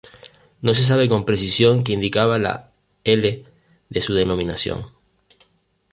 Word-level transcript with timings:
No 0.61 0.73
se 0.73 0.83
sabe 0.83 1.07
con 1.07 1.25
precisión 1.25 1.83
que 1.83 1.93
indicaba 1.93 2.39
la 2.39 2.71
"I" 3.03 3.13
de 3.87 4.01
su 4.01 4.15
denominación. 4.15 4.87